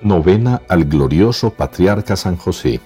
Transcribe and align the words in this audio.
Novena 0.00 0.62
al 0.68 0.84
glorioso 0.84 1.50
patriarca 1.50 2.14
San 2.14 2.36
José. 2.36 2.80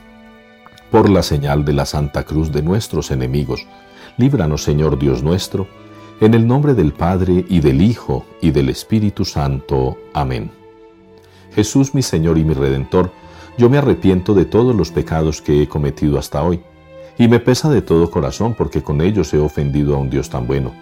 Por 0.90 1.10
la 1.10 1.22
señal 1.22 1.62
de 1.62 1.74
la 1.74 1.84
Santa 1.84 2.24
Cruz 2.24 2.50
de 2.50 2.62
nuestros 2.62 3.10
enemigos, 3.10 3.66
líbranos 4.16 4.62
Señor 4.62 4.98
Dios 4.98 5.22
nuestro, 5.22 5.66
en 6.22 6.32
el 6.32 6.46
nombre 6.46 6.72
del 6.72 6.94
Padre 6.94 7.44
y 7.50 7.60
del 7.60 7.82
Hijo 7.82 8.24
y 8.40 8.50
del 8.50 8.70
Espíritu 8.70 9.26
Santo. 9.26 9.98
Amén. 10.14 10.50
Jesús 11.54 11.94
mi 11.94 12.00
Señor 12.00 12.38
y 12.38 12.44
mi 12.44 12.54
Redentor, 12.54 13.12
yo 13.58 13.68
me 13.68 13.76
arrepiento 13.76 14.32
de 14.32 14.46
todos 14.46 14.74
los 14.74 14.90
pecados 14.90 15.42
que 15.42 15.60
he 15.60 15.68
cometido 15.68 16.18
hasta 16.18 16.42
hoy, 16.42 16.62
y 17.18 17.28
me 17.28 17.40
pesa 17.40 17.68
de 17.68 17.82
todo 17.82 18.10
corazón 18.10 18.54
porque 18.54 18.82
con 18.82 19.02
ellos 19.02 19.34
he 19.34 19.38
ofendido 19.38 19.96
a 19.96 19.98
un 19.98 20.08
Dios 20.08 20.30
tan 20.30 20.46
bueno. 20.46 20.72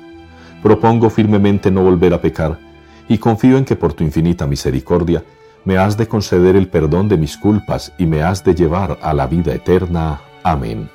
Propongo 0.62 1.11
firmemente 1.11 1.73
no 1.73 1.83
volver 1.83 2.15
a 2.15 2.21
pecar, 2.21 2.61
y 3.09 3.19
confío 3.19 3.58
en 3.58 3.64
que 3.64 3.75
por 3.75 3.94
tu 3.94 4.04
infinita 4.04 4.46
misericordia, 4.46 5.25
me 5.64 5.77
has 5.77 5.96
de 5.96 6.09
conceder 6.09 6.57
el 6.57 6.69
perdón 6.69 7.09
de 7.09 7.17
mis 7.17 7.37
culpas 7.37 7.93
y 7.99 8.07
me 8.07 8.23
has 8.23 8.43
de 8.45 8.55
llevar 8.55 8.99
a 9.03 9.13
la 9.13 9.27
vida 9.27 9.55
eterna. 9.55 10.21
Amén. 10.43 10.91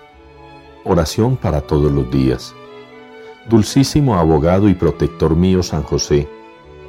Oración 0.83 1.37
para 1.37 1.61
todos 1.61 1.91
los 1.91 2.09
días. 2.09 2.53
Dulcísimo 3.47 4.15
abogado 4.15 4.67
y 4.69 4.73
protector 4.73 5.35
mío 5.35 5.61
San 5.61 5.83
José, 5.83 6.27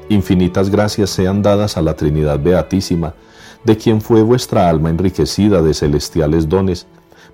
infinitas 0.09 0.71
gracias 0.71 1.11
sean 1.11 1.43
dadas 1.43 1.77
a 1.77 1.83
la 1.83 1.95
Trinidad 1.95 2.41
Beatísima, 2.41 3.15
de 3.65 3.77
quien 3.77 4.01
fue 4.01 4.23
vuestra 4.23 4.69
alma 4.69 4.91
enriquecida 4.91 5.61
de 5.61 5.75
celestiales 5.75 6.49
dones, 6.49 6.87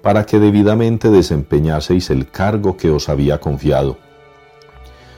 para 0.02 0.24
que 0.27 0.41
debidamente 0.41 1.11
desempeñaseis 1.11 2.11
el 2.11 2.28
cargo 2.28 2.77
que 2.77 2.91
os 2.91 3.09
había 3.09 3.38
confiado. 3.38 3.98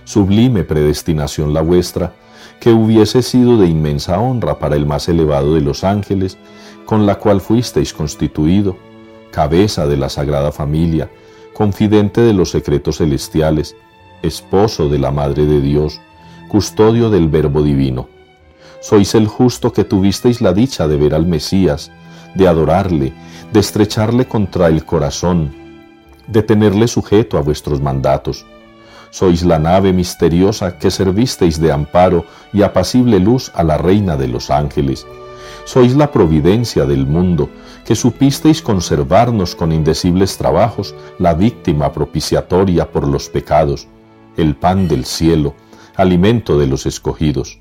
Sublime 0.05 0.65
predestinación 0.65 1.55
la 1.55 1.63
vuestra, 1.63 2.13
que 2.61 2.73
hubiese 2.73 3.23
sido 3.23 3.59
de 3.59 3.67
inmensa 3.67 4.19
honra 4.19 4.59
para 4.59 4.77
el 4.77 4.87
más 4.87 5.09
elevado 5.09 5.55
de 5.55 5.61
los 5.61 5.85
ángeles, 5.85 6.39
con 6.85 7.07
la 7.07 7.17
cual 7.17 7.41
fuisteis 7.41 7.93
constituido, 7.93 8.77
cabeza 9.31 9.87
de 9.87 9.97
la 9.97 10.09
Sagrada 10.09 10.53
Familia, 10.53 11.11
confidente 11.53 12.21
de 12.21 12.33
los 12.33 12.51
secretos 12.51 12.99
celestiales, 12.99 13.77
esposo 14.23 14.89
de 14.89 14.99
la 14.99 15.11
Madre 15.11 15.47
de 15.47 15.61
Dios, 15.61 16.01
custodio 16.49 17.11
del 17.11 17.29
Verbo 17.29 17.63
Divino. 17.63 18.09
Sois 18.81 19.15
el 19.15 19.27
justo 19.27 19.73
que 19.73 19.85
tuvisteis 19.85 20.41
la 20.41 20.53
dicha 20.53 20.89
de 20.89 20.97
ver 20.97 21.15
al 21.15 21.27
Mesías, 21.27 21.91
de 22.35 22.49
adorarle, 22.49 23.13
de 23.53 23.61
estrecharle 23.61 24.27
contra 24.27 24.69
el 24.69 24.85
corazón, 24.85 25.55
de 26.27 26.43
tenerle 26.43 26.89
sujeto 26.89 27.39
a 27.39 27.43
vuestros 27.43 27.81
mandatos 27.81 28.47
sois 29.15 29.45
la 29.45 29.61
nave 29.61 29.93
misteriosa 29.93 30.77
que 30.77 30.91
servisteis 30.91 31.61
de 31.61 31.71
amparo 31.71 32.25
y 32.53 32.63
apacible 32.63 33.21
luz 33.21 33.53
a 33.55 33.63
la 33.63 33.79
Reina 33.79 34.17
de 34.17 34.27
los 34.27 34.51
ángeles. 34.51 35.07
Sois 35.65 35.95
la 35.95 36.11
providencia 36.11 36.85
del 36.85 37.07
mundo, 37.07 37.49
que 37.85 37.95
supisteis 37.95 38.61
conservarnos 38.61 39.55
con 39.55 39.71
indecibles 39.71 40.37
trabajos 40.37 40.97
la 41.21 41.33
víctima 41.33 41.93
propiciatoria 41.93 42.91
por 42.91 43.07
los 43.07 43.29
pecados, 43.29 43.87
el 44.37 44.57
pan 44.57 44.89
del 44.89 45.05
cielo, 45.05 45.55
alimento 45.95 46.59
de 46.59 46.67
los 46.67 46.85
escogidos. 46.85 47.61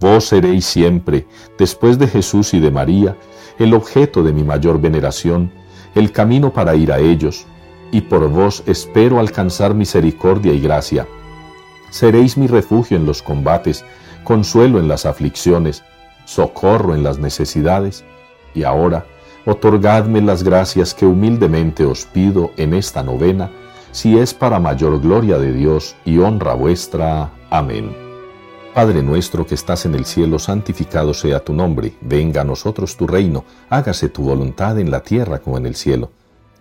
Vos 0.00 0.24
seréis 0.24 0.64
siempre, 0.64 1.28
después 1.56 2.00
de 2.00 2.08
Jesús 2.08 2.52
y 2.52 2.58
de 2.58 2.72
María, 2.72 3.16
el 3.60 3.74
objeto 3.74 4.24
de 4.24 4.32
mi 4.32 4.42
mayor 4.42 4.80
veneración, 4.80 5.52
el 5.94 6.10
camino 6.10 6.52
para 6.52 6.74
ir 6.74 6.90
a 6.90 6.98
ellos, 6.98 7.46
y 7.94 8.00
por 8.00 8.28
vos 8.28 8.64
espero 8.66 9.20
alcanzar 9.20 9.72
misericordia 9.72 10.52
y 10.52 10.58
gracia. 10.58 11.06
Seréis 11.90 12.36
mi 12.36 12.48
refugio 12.48 12.96
en 12.96 13.06
los 13.06 13.22
combates, 13.22 13.84
consuelo 14.24 14.80
en 14.80 14.88
las 14.88 15.06
aflicciones, 15.06 15.84
socorro 16.24 16.96
en 16.96 17.04
las 17.04 17.20
necesidades. 17.20 18.04
Y 18.52 18.64
ahora, 18.64 19.06
otorgadme 19.46 20.20
las 20.22 20.42
gracias 20.42 20.92
que 20.92 21.06
humildemente 21.06 21.84
os 21.84 22.04
pido 22.04 22.50
en 22.56 22.74
esta 22.74 23.04
novena, 23.04 23.52
si 23.92 24.18
es 24.18 24.34
para 24.34 24.58
mayor 24.58 25.00
gloria 25.00 25.38
de 25.38 25.52
Dios 25.52 25.94
y 26.04 26.18
honra 26.18 26.54
vuestra. 26.54 27.30
Amén. 27.48 27.96
Padre 28.74 29.04
nuestro 29.04 29.46
que 29.46 29.54
estás 29.54 29.86
en 29.86 29.94
el 29.94 30.04
cielo, 30.04 30.40
santificado 30.40 31.14
sea 31.14 31.44
tu 31.44 31.52
nombre, 31.52 31.94
venga 32.00 32.40
a 32.40 32.44
nosotros 32.44 32.96
tu 32.96 33.06
reino, 33.06 33.44
hágase 33.70 34.08
tu 34.08 34.24
voluntad 34.24 34.80
en 34.80 34.90
la 34.90 34.98
tierra 34.98 35.38
como 35.38 35.58
en 35.58 35.66
el 35.66 35.76
cielo. 35.76 36.10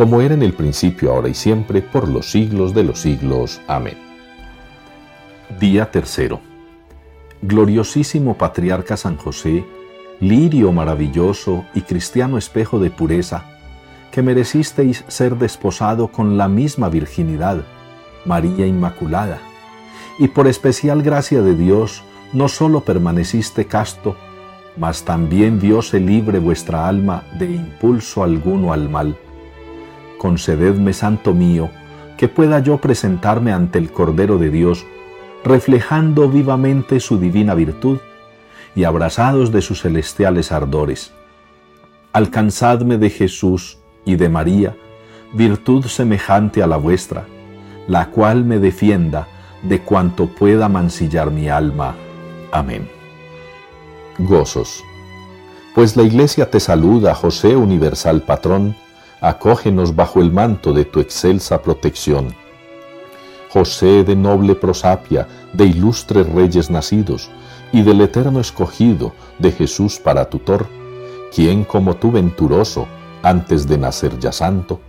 como 0.00 0.22
era 0.22 0.32
en 0.32 0.42
el 0.42 0.54
principio, 0.54 1.12
ahora 1.12 1.28
y 1.28 1.34
siempre, 1.34 1.82
por 1.82 2.08
los 2.08 2.30
siglos 2.30 2.72
de 2.72 2.84
los 2.84 3.00
siglos. 3.00 3.60
Amén. 3.66 3.98
Día 5.58 5.90
tercero. 5.90 6.40
Gloriosísimo 7.42 8.38
Patriarca 8.38 8.96
San 8.96 9.18
José, 9.18 9.62
lirio 10.18 10.72
maravilloso 10.72 11.66
y 11.74 11.82
cristiano 11.82 12.38
espejo 12.38 12.78
de 12.78 12.90
pureza, 12.90 13.44
que 14.10 14.22
merecisteis 14.22 15.04
ser 15.06 15.36
desposado 15.36 16.08
con 16.08 16.38
la 16.38 16.48
misma 16.48 16.88
virginidad, 16.88 17.62
María 18.24 18.66
Inmaculada, 18.66 19.38
y 20.18 20.28
por 20.28 20.46
especial 20.46 21.02
gracia 21.02 21.42
de 21.42 21.54
Dios, 21.54 22.02
no 22.32 22.48
sólo 22.48 22.80
permaneciste 22.86 23.66
casto, 23.66 24.16
mas 24.78 25.04
también 25.04 25.60
diose 25.60 26.00
libre 26.00 26.38
vuestra 26.38 26.88
alma 26.88 27.24
de 27.38 27.50
impulso 27.50 28.24
alguno 28.24 28.72
al 28.72 28.88
mal 28.88 29.14
concededme, 30.20 30.92
Santo 30.92 31.32
mío, 31.32 31.70
que 32.18 32.28
pueda 32.28 32.58
yo 32.58 32.76
presentarme 32.76 33.54
ante 33.54 33.78
el 33.78 33.90
Cordero 33.90 34.36
de 34.36 34.50
Dios, 34.50 34.84
reflejando 35.42 36.28
vivamente 36.28 37.00
su 37.00 37.18
divina 37.18 37.54
virtud 37.54 38.00
y 38.76 38.84
abrazados 38.84 39.50
de 39.50 39.62
sus 39.62 39.80
celestiales 39.80 40.52
ardores. 40.52 41.14
Alcanzadme 42.12 42.98
de 42.98 43.08
Jesús 43.08 43.78
y 44.04 44.16
de 44.16 44.28
María 44.28 44.76
virtud 45.32 45.86
semejante 45.86 46.62
a 46.62 46.66
la 46.66 46.76
vuestra, 46.76 47.24
la 47.88 48.10
cual 48.10 48.44
me 48.44 48.58
defienda 48.58 49.26
de 49.62 49.80
cuanto 49.80 50.26
pueda 50.26 50.68
mancillar 50.68 51.30
mi 51.30 51.48
alma. 51.48 51.94
Amén. 52.52 52.86
Gozos. 54.18 54.84
Pues 55.74 55.96
la 55.96 56.02
Iglesia 56.02 56.50
te 56.50 56.60
saluda, 56.60 57.14
José 57.14 57.56
universal 57.56 58.20
patrón, 58.20 58.76
acógenos 59.20 59.94
bajo 59.94 60.20
el 60.20 60.32
manto 60.32 60.72
de 60.72 60.84
tu 60.84 61.00
excelsa 61.00 61.62
protección. 61.62 62.34
José 63.50 64.04
de 64.04 64.16
noble 64.16 64.54
prosapia, 64.54 65.26
de 65.52 65.66
ilustres 65.66 66.28
reyes 66.28 66.70
nacidos, 66.70 67.30
y 67.72 67.82
del 67.82 68.00
eterno 68.00 68.40
escogido 68.40 69.12
de 69.38 69.52
Jesús 69.52 69.98
para 69.98 70.28
tutor, 70.28 70.66
quien 71.34 71.64
como 71.64 71.96
tú 71.96 72.10
venturoso, 72.10 72.86
antes 73.22 73.68
de 73.68 73.78
nacer 73.78 74.18
ya 74.18 74.32
santo, 74.32 74.80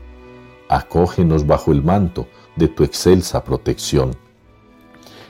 acógenos 0.69 1.45
bajo 1.45 1.71
el 1.71 1.83
manto 1.83 2.27
de 2.55 2.67
tu 2.67 2.83
excelsa 2.83 3.43
protección. 3.43 4.15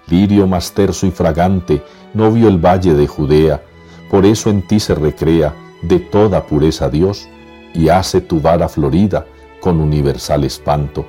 Lirio 0.07 0.47
más 0.47 0.73
terso 0.73 1.07
y 1.07 1.11
fragante, 1.11 1.81
no 2.13 2.31
vio 2.31 2.47
el 2.47 2.57
valle 2.57 2.93
de 2.93 3.07
Judea, 3.07 3.63
por 4.09 4.25
eso 4.25 4.49
en 4.49 4.67
ti 4.67 4.79
se 4.79 4.93
recrea 4.93 5.53
de 5.81 5.99
toda 5.99 6.45
pureza 6.45 6.89
Dios, 6.89 7.27
y 7.73 7.89
hace 7.89 8.21
tu 8.21 8.39
vara 8.39 8.67
florida 8.67 9.25
con 9.59 9.79
universal 9.79 10.43
espanto. 10.43 11.05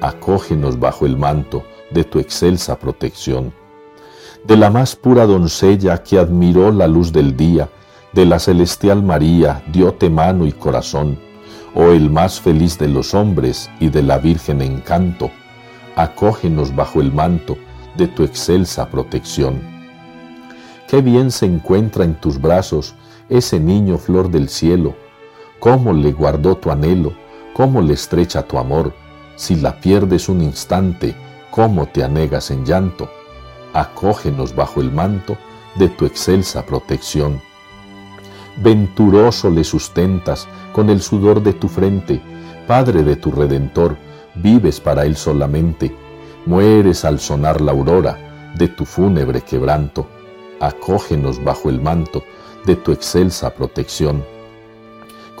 Acógenos 0.00 0.78
bajo 0.78 1.06
el 1.06 1.16
manto 1.16 1.64
de 1.90 2.04
tu 2.04 2.18
excelsa 2.18 2.78
protección. 2.78 3.52
De 4.44 4.56
la 4.56 4.70
más 4.70 4.96
pura 4.96 5.26
doncella 5.26 6.02
que 6.02 6.18
admiró 6.18 6.70
la 6.72 6.86
luz 6.86 7.12
del 7.12 7.36
día, 7.36 7.68
de 8.12 8.24
la 8.24 8.38
celestial 8.38 9.02
María, 9.02 9.62
diote 9.72 10.08
mano 10.08 10.46
y 10.46 10.52
corazón, 10.52 11.18
oh 11.74 11.90
el 11.90 12.10
más 12.10 12.40
feliz 12.40 12.78
de 12.78 12.88
los 12.88 13.14
hombres 13.14 13.70
y 13.78 13.88
de 13.88 14.02
la 14.02 14.18
Virgen 14.18 14.62
encanto, 14.62 15.30
acógenos 15.94 16.74
bajo 16.74 17.00
el 17.00 17.12
manto 17.12 17.56
de 17.96 18.08
tu 18.08 18.24
excelsa 18.24 18.88
protección. 18.88 19.60
Qué 20.88 21.02
bien 21.02 21.30
se 21.30 21.46
encuentra 21.46 22.04
en 22.04 22.14
tus 22.14 22.40
brazos 22.40 22.94
ese 23.28 23.60
niño 23.60 23.98
flor 23.98 24.30
del 24.30 24.48
cielo, 24.48 24.96
cómo 25.60 25.92
le 25.92 26.12
guardó 26.12 26.56
tu 26.56 26.70
anhelo, 26.70 27.12
cómo 27.54 27.82
le 27.82 27.94
estrecha 27.94 28.42
tu 28.42 28.58
amor, 28.58 28.92
si 29.36 29.56
la 29.56 29.80
pierdes 29.80 30.28
un 30.28 30.40
instante, 30.40 31.14
cómo 31.50 31.86
te 31.86 32.02
anegas 32.02 32.50
en 32.50 32.64
llanto. 32.64 33.08
Acógenos 33.72 34.56
bajo 34.56 34.80
el 34.80 34.90
manto 34.90 35.36
de 35.76 35.88
tu 35.88 36.06
excelsa 36.06 36.66
protección. 36.66 37.40
venturoso 38.56 39.48
le 39.48 39.62
sustentas 39.62 40.48
con 40.72 40.90
el 40.90 41.00
sudor 41.00 41.42
de 41.42 41.52
tu 41.52 41.68
frente, 41.68 42.20
Padre 42.66 43.02
de 43.02 43.16
tu 43.16 43.30
Redentor, 43.30 43.96
vives 44.34 44.80
para 44.80 45.04
él 45.04 45.16
solamente, 45.16 45.94
mueres 46.46 47.04
al 47.04 47.20
sonar 47.20 47.60
la 47.60 47.72
aurora 47.72 48.52
de 48.56 48.68
tu 48.68 48.84
fúnebre 48.84 49.42
quebranto, 49.42 50.06
acógenos 50.60 51.42
bajo 51.42 51.70
el 51.70 51.80
manto 51.80 52.22
de 52.66 52.76
tu 52.76 52.92
excelsa 52.92 53.50
protección. 53.54 54.24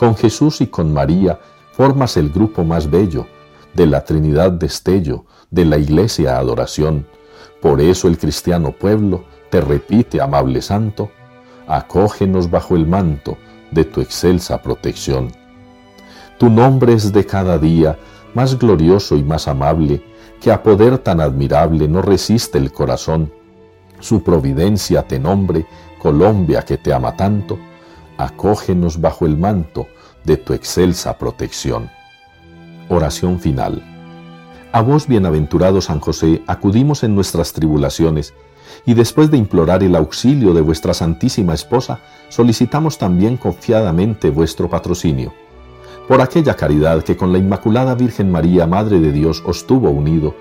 Con 0.00 0.16
Jesús 0.16 0.62
y 0.62 0.68
con 0.68 0.94
María 0.94 1.38
formas 1.72 2.16
el 2.16 2.30
grupo 2.30 2.64
más 2.64 2.90
bello, 2.90 3.26
de 3.74 3.84
la 3.84 4.02
Trinidad 4.02 4.50
destello, 4.50 5.26
de 5.50 5.66
la 5.66 5.76
Iglesia 5.76 6.38
adoración. 6.38 7.06
Por 7.60 7.82
eso 7.82 8.08
el 8.08 8.16
cristiano 8.16 8.72
pueblo 8.72 9.26
te 9.50 9.60
repite, 9.60 10.22
amable 10.22 10.62
santo, 10.62 11.10
acógenos 11.66 12.50
bajo 12.50 12.76
el 12.76 12.86
manto 12.86 13.36
de 13.72 13.84
tu 13.84 14.00
excelsa 14.00 14.62
protección. 14.62 15.32
Tu 16.38 16.48
nombre 16.48 16.94
es 16.94 17.12
de 17.12 17.26
cada 17.26 17.58
día 17.58 17.98
más 18.32 18.58
glorioso 18.58 19.16
y 19.16 19.22
más 19.22 19.48
amable, 19.48 20.02
que 20.40 20.50
a 20.50 20.62
poder 20.62 20.96
tan 20.96 21.20
admirable 21.20 21.86
no 21.88 22.00
resiste 22.00 22.56
el 22.56 22.72
corazón. 22.72 23.30
Su 23.98 24.22
providencia 24.22 25.02
te 25.02 25.18
nombre, 25.18 25.66
Colombia 26.00 26.62
que 26.62 26.78
te 26.78 26.90
ama 26.90 27.14
tanto, 27.14 27.58
acógenos 28.24 29.00
bajo 29.00 29.26
el 29.26 29.36
manto 29.36 29.88
de 30.24 30.36
tu 30.36 30.52
excelsa 30.52 31.16
protección. 31.16 31.90
Oración 32.88 33.40
final. 33.40 33.82
A 34.72 34.82
vos, 34.82 35.06
bienaventurado 35.06 35.80
San 35.80 36.00
José, 36.00 36.42
acudimos 36.46 37.02
en 37.02 37.14
nuestras 37.14 37.52
tribulaciones, 37.52 38.34
y 38.86 38.94
después 38.94 39.30
de 39.30 39.36
implorar 39.36 39.82
el 39.82 39.96
auxilio 39.96 40.54
de 40.54 40.60
vuestra 40.60 40.94
Santísima 40.94 41.54
Esposa, 41.54 42.00
solicitamos 42.28 42.98
también 42.98 43.36
confiadamente 43.36 44.30
vuestro 44.30 44.68
patrocinio. 44.68 45.32
Por 46.06 46.20
aquella 46.20 46.54
caridad 46.54 47.02
que 47.02 47.16
con 47.16 47.32
la 47.32 47.38
Inmaculada 47.38 47.94
Virgen 47.94 48.30
María, 48.30 48.66
Madre 48.66 49.00
de 49.00 49.12
Dios, 49.12 49.42
os 49.46 49.66
tuvo 49.66 49.90
unido, 49.90 50.34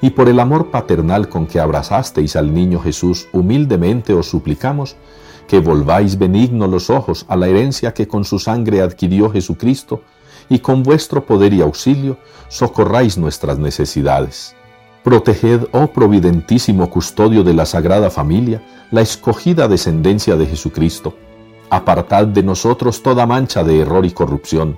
y 0.00 0.10
por 0.10 0.28
el 0.28 0.40
amor 0.40 0.70
paternal 0.70 1.28
con 1.28 1.46
que 1.46 1.60
abrazasteis 1.60 2.36
al 2.36 2.52
niño 2.52 2.80
Jesús, 2.80 3.28
humildemente 3.32 4.12
os 4.12 4.28
suplicamos 4.28 4.96
que 5.46 5.60
volváis 5.60 6.18
benigno 6.18 6.66
los 6.66 6.90
ojos 6.90 7.24
a 7.28 7.36
la 7.36 7.46
herencia 7.46 7.94
que 7.94 8.08
con 8.08 8.24
su 8.24 8.38
sangre 8.38 8.82
adquirió 8.82 9.30
Jesucristo, 9.30 10.02
y 10.48 10.60
con 10.60 10.82
vuestro 10.82 11.24
poder 11.24 11.52
y 11.52 11.60
auxilio 11.60 12.18
socorráis 12.48 13.18
nuestras 13.18 13.58
necesidades. 13.58 14.54
Proteged, 15.02 15.68
oh 15.72 15.88
providentísimo 15.88 16.90
custodio 16.90 17.44
de 17.44 17.54
la 17.54 17.66
Sagrada 17.66 18.10
Familia, 18.10 18.62
la 18.90 19.02
escogida 19.02 19.68
descendencia 19.68 20.36
de 20.36 20.46
Jesucristo. 20.46 21.14
Apartad 21.70 22.26
de 22.26 22.42
nosotros 22.42 23.02
toda 23.02 23.26
mancha 23.26 23.64
de 23.64 23.80
error 23.80 24.04
y 24.06 24.10
corrupción. 24.10 24.76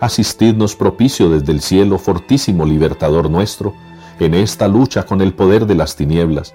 Asistidnos 0.00 0.76
propicio 0.76 1.28
desde 1.30 1.52
el 1.52 1.60
cielo, 1.60 1.98
fortísimo 1.98 2.64
libertador 2.64 3.30
nuestro, 3.30 3.74
en 4.18 4.34
esta 4.34 4.68
lucha 4.68 5.04
con 5.04 5.20
el 5.20 5.32
poder 5.32 5.66
de 5.66 5.74
las 5.74 5.96
tinieblas. 5.96 6.54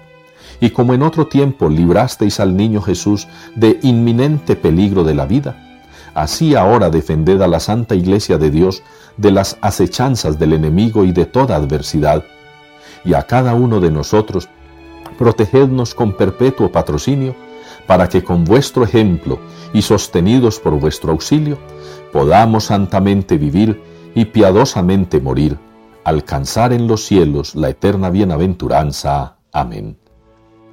Y 0.60 0.72
como 0.72 0.94
en 0.94 1.04
otro 1.04 1.28
tiempo 1.28 1.70
librasteis 1.70 2.40
al 2.40 2.56
niño 2.56 2.82
Jesús 2.82 3.28
de 3.56 3.80
inminente 3.84 4.56
peligro 4.56 5.04
de 5.04 5.14
la 5.14 5.26
vida, 5.26 5.82
así 6.14 6.56
ahora 6.56 6.90
defended 6.90 7.42
a 7.42 7.48
la 7.48 7.60
Santa 7.60 7.96
Iglesia 7.96 8.38
de 8.38 8.50
Dios 8.50 8.82
de 9.18 9.32
las 9.32 9.58
acechanzas 9.62 10.40
del 10.40 10.54
enemigo 10.54 11.04
y 11.04 11.12
de 11.12 11.26
toda 11.26 11.56
adversidad. 11.56 12.24
Y 13.06 13.14
a 13.14 13.24
cada 13.24 13.54
uno 13.54 13.80
de 13.80 13.92
nosotros, 13.92 14.50
protegednos 15.18 15.94
con 15.94 16.14
perpetuo 16.14 16.72
patrocinio, 16.72 17.36
para 17.86 18.10
que 18.10 18.24
con 18.24 18.44
vuestro 18.44 18.84
ejemplo 18.84 19.40
y 19.74 19.82
sostenidos 19.82 20.60
por 20.60 20.78
vuestro 20.80 21.12
auxilio, 21.12 21.58
podamos 22.12 22.66
santamente 22.66 23.38
vivir 23.38 23.82
y 24.14 24.26
piadosamente 24.26 25.22
morir 25.22 25.58
alcanzar 26.08 26.72
en 26.72 26.88
los 26.88 27.04
cielos 27.04 27.54
la 27.54 27.68
eterna 27.68 28.10
bienaventuranza. 28.10 29.36
Amén. 29.52 29.98